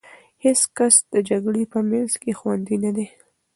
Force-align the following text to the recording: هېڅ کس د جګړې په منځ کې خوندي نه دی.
هېڅ 0.43 0.59
کس 0.77 0.95
د 1.13 1.15
جګړې 1.29 1.63
په 1.73 1.79
منځ 1.89 2.11
کې 2.21 2.31
خوندي 2.39 2.77
نه 2.85 2.91
دی. 2.95 3.07